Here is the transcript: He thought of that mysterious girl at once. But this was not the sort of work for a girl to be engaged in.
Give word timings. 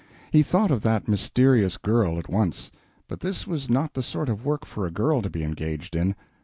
He 0.31 0.41
thought 0.41 0.71
of 0.71 0.81
that 0.81 1.07
mysterious 1.07 1.77
girl 1.77 2.17
at 2.17 2.27
once. 2.27 2.71
But 3.07 3.19
this 3.19 3.45
was 3.45 3.69
not 3.69 3.93
the 3.93 4.01
sort 4.01 4.29
of 4.29 4.43
work 4.43 4.65
for 4.65 4.87
a 4.87 4.91
girl 4.91 5.21
to 5.21 5.29
be 5.29 5.43
engaged 5.43 5.95
in. 5.95 6.15